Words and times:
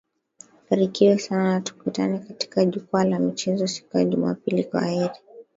rikiwe 0.71 1.19
sana 1.19 1.43
na 1.49 1.61
tukutane 1.61 2.19
katika 2.19 2.65
jukwaa 2.65 3.03
la 3.03 3.19
michezo 3.19 3.67
siku 3.67 3.97
ya 3.97 4.05
juma 4.05 4.35
pili 4.35 4.63
kwaheri 4.63 5.15